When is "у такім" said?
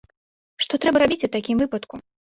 1.27-1.63